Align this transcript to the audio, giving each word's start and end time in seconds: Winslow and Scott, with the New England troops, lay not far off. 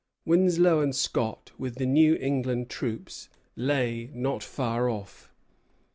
Winslow 0.25 0.81
and 0.81 0.95
Scott, 0.95 1.51
with 1.59 1.75
the 1.75 1.85
New 1.85 2.15
England 2.15 2.71
troops, 2.71 3.29
lay 3.55 4.09
not 4.15 4.41
far 4.41 4.89
off. 4.89 5.31